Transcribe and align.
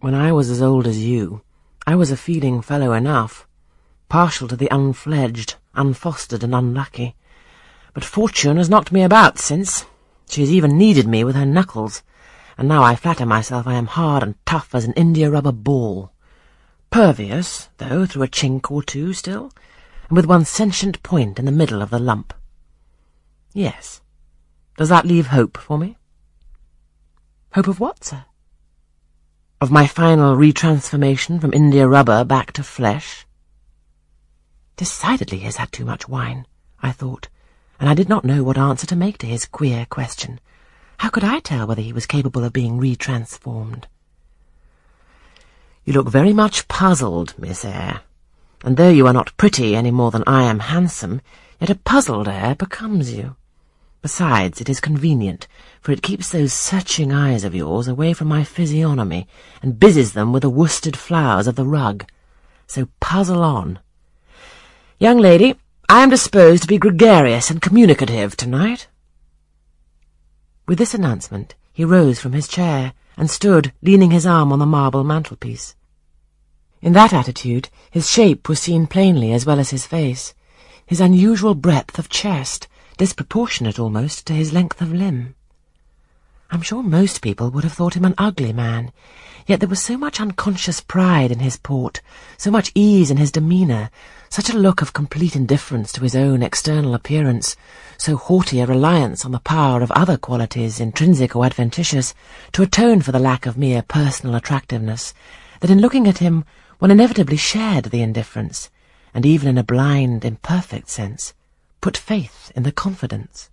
When 0.00 0.14
I 0.14 0.32
was 0.32 0.48
as 0.48 0.62
old 0.62 0.86
as 0.86 1.04
you, 1.04 1.42
I 1.86 1.94
was 1.94 2.10
a 2.10 2.16
feeling 2.16 2.62
fellow 2.62 2.94
enough, 2.94 3.46
partial 4.08 4.48
to 4.48 4.56
the 4.56 4.68
unfledged, 4.74 5.56
unfostered, 5.74 6.42
and 6.42 6.54
unlucky. 6.54 7.16
But 7.92 8.04
fortune 8.04 8.56
has 8.56 8.70
knocked 8.70 8.92
me 8.92 9.02
about 9.02 9.38
since. 9.38 9.84
She 10.26 10.40
has 10.40 10.50
even 10.50 10.78
kneaded 10.78 11.06
me 11.06 11.22
with 11.22 11.36
her 11.36 11.44
knuckles, 11.44 12.02
and 12.56 12.66
now 12.66 12.82
I 12.82 12.96
flatter 12.96 13.26
myself 13.26 13.66
I 13.66 13.74
am 13.74 13.88
hard 13.88 14.22
and 14.22 14.36
tough 14.46 14.74
as 14.74 14.86
an 14.86 14.94
india-rubber 14.94 15.52
ball. 15.52 16.12
Pervious, 16.90 17.68
though, 17.76 18.06
through 18.06 18.22
a 18.22 18.28
chink 18.28 18.70
or 18.70 18.82
two 18.82 19.12
still, 19.12 19.52
and 20.08 20.16
with 20.16 20.24
one 20.24 20.46
sentient 20.46 21.02
point 21.02 21.38
in 21.38 21.44
the 21.44 21.52
middle 21.52 21.82
of 21.82 21.90
the 21.90 21.98
lump. 21.98 22.32
Yes. 23.52 24.00
Does 24.78 24.88
that 24.88 25.04
leave 25.04 25.26
hope 25.26 25.58
for 25.58 25.76
me? 25.76 25.98
Hope 27.52 27.68
of 27.68 27.80
what, 27.80 28.02
sir? 28.02 28.24
Of 29.62 29.70
my 29.70 29.86
final 29.86 30.36
retransformation 30.36 31.38
from 31.38 31.52
india-rubber 31.52 32.24
back 32.24 32.50
to 32.52 32.62
flesh? 32.62 33.26
Decidedly 34.78 35.40
he 35.40 35.44
has 35.44 35.56
had 35.56 35.70
too 35.70 35.84
much 35.84 36.08
wine, 36.08 36.46
I 36.82 36.92
thought, 36.92 37.28
and 37.78 37.86
I 37.86 37.92
did 37.92 38.08
not 38.08 38.24
know 38.24 38.42
what 38.42 38.56
answer 38.56 38.86
to 38.86 38.96
make 38.96 39.18
to 39.18 39.26
his 39.26 39.44
queer 39.44 39.84
question. 39.84 40.40
How 41.00 41.10
could 41.10 41.24
I 41.24 41.40
tell 41.40 41.66
whether 41.66 41.82
he 41.82 41.92
was 41.92 42.06
capable 42.06 42.42
of 42.42 42.54
being 42.54 42.80
retransformed? 42.80 43.84
You 45.84 45.92
look 45.92 46.08
very 46.08 46.32
much 46.32 46.66
puzzled, 46.66 47.34
Miss 47.36 47.62
Eyre, 47.62 48.00
and 48.64 48.78
though 48.78 48.88
you 48.88 49.06
are 49.06 49.12
not 49.12 49.36
pretty 49.36 49.76
any 49.76 49.90
more 49.90 50.10
than 50.10 50.24
I 50.26 50.44
am 50.44 50.60
handsome, 50.60 51.20
yet 51.60 51.68
a 51.68 51.74
puzzled 51.74 52.28
air 52.28 52.54
becomes 52.54 53.12
you. 53.12 53.36
Besides, 54.02 54.60
it 54.60 54.68
is 54.70 54.80
convenient, 54.80 55.46
for 55.82 55.92
it 55.92 56.02
keeps 56.02 56.30
those 56.30 56.54
searching 56.54 57.12
eyes 57.12 57.44
of 57.44 57.54
yours 57.54 57.86
away 57.86 58.14
from 58.14 58.28
my 58.28 58.44
physiognomy, 58.44 59.26
and 59.62 59.78
busies 59.78 60.14
them 60.14 60.32
with 60.32 60.42
the 60.42 60.48
worsted 60.48 60.96
flowers 60.96 61.46
of 61.46 61.56
the 61.56 61.66
rug. 61.66 62.06
So 62.66 62.88
puzzle 63.00 63.42
on. 63.42 63.78
Young 64.98 65.18
lady, 65.18 65.56
I 65.88 66.02
am 66.02 66.08
disposed 66.08 66.62
to 66.62 66.68
be 66.68 66.78
gregarious 66.78 67.50
and 67.50 67.60
communicative 67.60 68.36
tonight. 68.36 68.86
With 70.66 70.78
this 70.78 70.94
announcement, 70.94 71.54
he 71.72 71.84
rose 71.84 72.20
from 72.20 72.32
his 72.32 72.48
chair 72.48 72.94
and 73.18 73.30
stood 73.30 73.72
leaning 73.82 74.12
his 74.12 74.24
arm 74.24 74.52
on 74.52 74.60
the 74.60 74.66
marble 74.66 75.04
mantelpiece. 75.04 75.74
In 76.80 76.94
that 76.94 77.12
attitude, 77.12 77.68
his 77.90 78.08
shape 78.08 78.48
was 78.48 78.60
seen 78.60 78.86
plainly 78.86 79.32
as 79.32 79.44
well 79.44 79.58
as 79.58 79.70
his 79.70 79.84
face, 79.84 80.32
his 80.86 81.00
unusual 81.00 81.54
breadth 81.54 81.98
of 81.98 82.08
chest, 82.08 82.66
disproportionate 83.00 83.78
almost 83.78 84.26
to 84.26 84.34
his 84.34 84.52
length 84.52 84.82
of 84.82 84.92
limb. 84.92 85.34
I'm 86.50 86.60
sure 86.60 86.82
most 86.82 87.22
people 87.22 87.48
would 87.48 87.64
have 87.64 87.72
thought 87.72 87.96
him 87.96 88.04
an 88.04 88.14
ugly 88.18 88.52
man, 88.52 88.92
yet 89.46 89.58
there 89.60 89.70
was 89.70 89.82
so 89.82 89.96
much 89.96 90.20
unconscious 90.20 90.82
pride 90.82 91.32
in 91.32 91.38
his 91.38 91.56
port, 91.56 92.02
so 92.36 92.50
much 92.50 92.70
ease 92.74 93.10
in 93.10 93.16
his 93.16 93.32
demeanour, 93.32 93.88
such 94.28 94.50
a 94.50 94.58
look 94.58 94.82
of 94.82 94.92
complete 94.92 95.34
indifference 95.34 95.92
to 95.92 96.02
his 96.02 96.14
own 96.14 96.42
external 96.42 96.94
appearance, 96.94 97.56
so 97.96 98.18
haughty 98.18 98.60
a 98.60 98.66
reliance 98.66 99.24
on 99.24 99.32
the 99.32 99.40
power 99.40 99.80
of 99.80 99.90
other 99.92 100.18
qualities, 100.18 100.78
intrinsic 100.78 101.34
or 101.34 101.46
adventitious, 101.46 102.12
to 102.52 102.60
atone 102.60 103.00
for 103.00 103.12
the 103.12 103.18
lack 103.18 103.46
of 103.46 103.56
mere 103.56 103.80
personal 103.80 104.34
attractiveness, 104.34 105.14
that 105.60 105.70
in 105.70 105.80
looking 105.80 106.06
at 106.06 106.18
him 106.18 106.44
one 106.80 106.90
inevitably 106.90 107.38
shared 107.38 107.86
the 107.86 108.02
indifference, 108.02 108.68
and 109.14 109.24
even 109.24 109.48
in 109.48 109.56
a 109.56 109.64
blind, 109.64 110.22
imperfect 110.22 110.90
sense, 110.90 111.32
put 111.80 111.96
faith 111.96 112.52
in 112.54 112.62
the 112.62 112.72
confidence. 112.72 113.50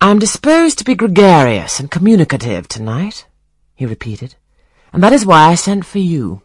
I 0.00 0.10
am 0.10 0.18
disposed 0.18 0.78
to 0.78 0.84
be 0.84 0.94
gregarious 0.94 1.80
and 1.80 1.90
communicative 1.90 2.68
tonight, 2.68 3.26
he 3.74 3.86
repeated, 3.86 4.36
and 4.92 5.02
that 5.02 5.12
is 5.12 5.26
why 5.26 5.48
I 5.48 5.54
sent 5.54 5.84
for 5.84 5.98
you. 5.98 6.42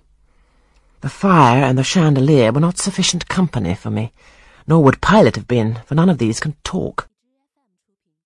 The 1.02 1.10
fire 1.10 1.64
and 1.64 1.78
the 1.78 1.84
chandelier 1.84 2.52
were 2.52 2.60
not 2.60 2.78
sufficient 2.78 3.28
company 3.28 3.76
for 3.76 3.90
me, 3.90 4.14
nor 4.68 4.84
would 4.84 5.02
Pilot 5.02 5.36
have 5.36 5.48
been, 5.48 5.80
for 5.86 5.96
none 5.96 6.10
of 6.10 6.18
these 6.18 6.40
can 6.40 6.56
talk. 6.64 7.08